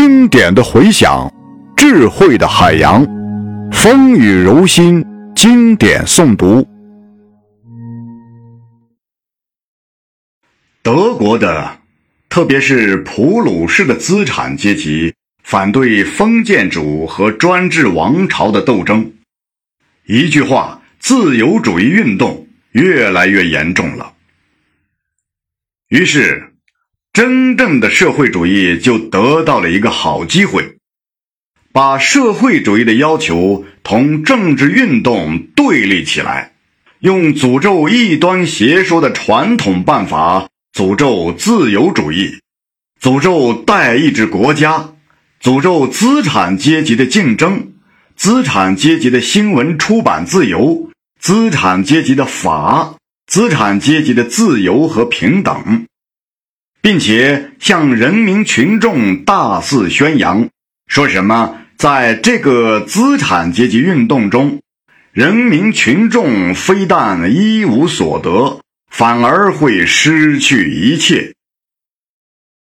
[0.00, 1.28] 经典的回响，
[1.76, 3.04] 智慧的海洋，
[3.72, 6.64] 风雨柔心，经典诵读。
[10.84, 11.80] 德国的，
[12.28, 19.14] 特别是普鲁士的资产阶级，反对封建主和专制王朝的斗争。
[20.06, 24.12] 一句话，自由主义运动越来越严重了。
[25.88, 26.47] 于是。
[27.18, 30.76] 真正的社会主义就得到了一个好机会，
[31.72, 36.52] 把社会主义的要求同政治运动对立起来，
[37.00, 42.38] 用诅咒异端邪说的传统办法诅咒自由主义，
[43.02, 44.90] 诅咒代议制国家，
[45.42, 47.72] 诅咒资产阶级的竞争，
[48.14, 52.94] 资产阶级的新闻出版自由，资产阶级的法，
[53.26, 55.87] 资产阶级的自由和平等。
[56.80, 60.48] 并且向人民群众大肆宣扬，
[60.86, 64.60] 说什么在这个资产阶级运动中，
[65.12, 71.34] 人民群众非但一无所得，反而会失去一切。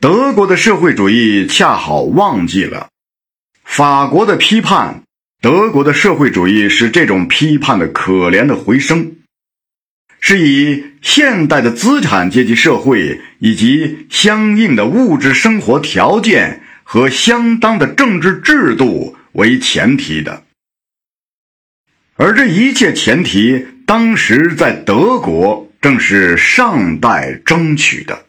[0.00, 2.88] 德国的社会主义恰好忘记了
[3.64, 5.02] 法国的批判，
[5.42, 9.09] 德国的社会主义是这种批判的可怜的回声。
[10.20, 20.44] 是以现代的资产阶级社会以及相应的物质生活条件和相当的政治制度为前提的，
[22.16, 28.26] 而这一切前提，当时在德国正是尚待争取的。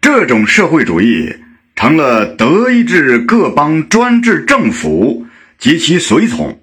[0.00, 1.34] 这种社会主义
[1.74, 5.26] 成了德意志各邦专制政府
[5.58, 6.60] 及其随从、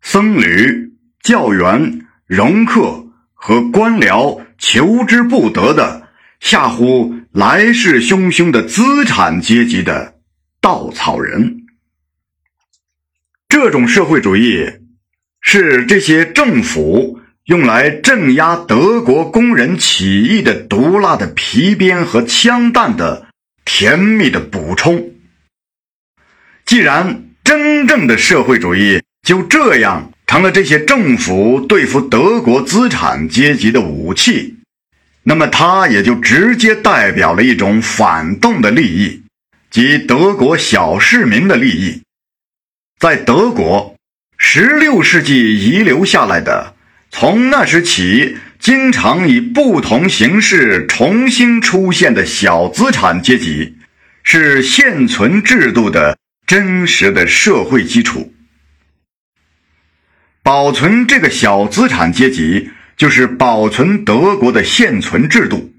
[0.00, 1.99] 僧侣、教员。
[2.30, 10.14] 容克和官僚求之不得的吓唬来势汹汹的资产阶级的
[10.60, 11.66] 稻草人，
[13.48, 14.64] 这种社会主义
[15.40, 23.26] 是这些政府用来镇压德国工人起义的毒辣的皮鞭和枪弹的
[23.64, 25.14] 甜蜜的补充。
[26.64, 30.12] 既然真正的社会主义就这样。
[30.30, 34.58] 成了这些政府对付德国资产阶级的武器，
[35.24, 39.22] 那么它也就直接代表了一种反动的利益，
[39.72, 42.02] 即德国小市民的利益。
[43.00, 43.96] 在德国
[44.38, 46.76] ，16世纪遗留下来的，
[47.10, 53.74] 从那时起经常以不同形式重新出现的小资产阶级，
[54.22, 56.16] 是现存制度的
[56.46, 58.32] 真实的社会基础。
[60.42, 65.72] 保存这个小资产阶级，就是保存德国的现存制度。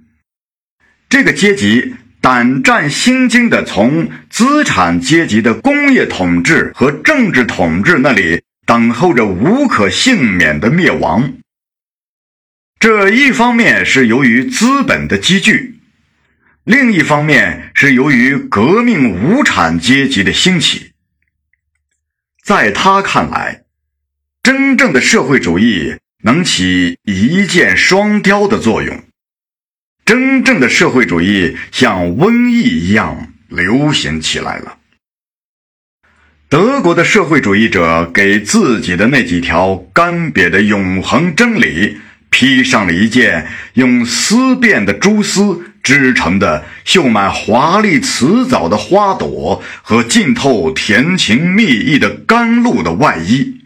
[1.10, 11.34] 这个阶级胆战心惊地从资产阶级的工业统治和政治统治那里等候着无可幸免的灭亡。
[12.80, 15.80] 这一方面是由于资本的积聚，
[16.64, 20.92] 另一方面是由于革命无产阶级的兴起。
[22.44, 23.64] 在他看来。
[24.44, 29.04] 真正的社会主义能起一箭双雕的作用。
[30.04, 34.80] 真正的社会主义像瘟疫一样流行起来了。
[36.50, 42.00] 德国的社会主义者给自己的那几条干瘪的永恒真理
[42.32, 53.61] 披上了一件用丝变的蛛丝织成的绣满华丽辞藻的花朵和浸透甜情蜜意的甘露的外衣。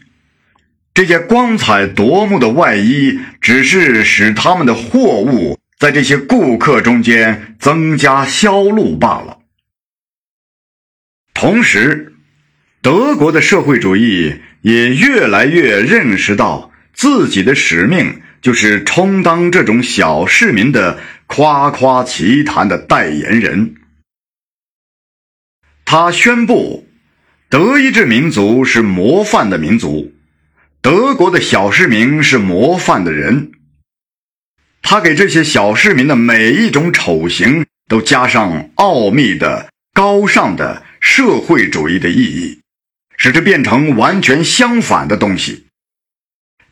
[0.96, 9.40] 这件光彩夺目的外衣，只是使他们的货物在这些顾客中间增加销路罢了。
[11.34, 12.14] 同时，
[12.80, 23.74] 德国的社会主义也越来越认识到自己的使命，就是充当这种小市民的夸夸其谈的代言人。
[25.84, 26.88] 他宣布，
[27.50, 30.14] 德意志民族是模范的民族。
[30.86, 33.50] 德国的小市民是模范的人，
[34.82, 42.60] 他给这些小市民的每一种丑行都加上奥秘的、高尚的社会主义的意义，
[43.16, 45.66] 使之变成完全相反的东西。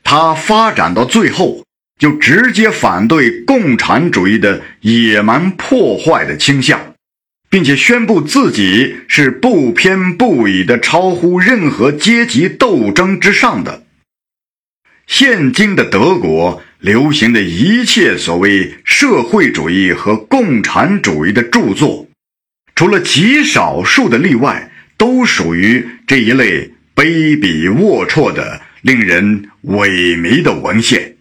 [0.05, 1.65] 他发展到最后，
[1.99, 6.95] 就直接反对共产主义的野蛮破坏的倾向，
[7.51, 13.83] 并且宣布自己是不偏不倚的，超乎任何阶级斗争之上的。
[15.07, 22.09] 现今的德国流行的一切所谓社会主义和共产主义的著作，
[22.75, 31.14] 除了极少数的例外，都属于这一类卑鄙龌龊的、令人萎靡的文献。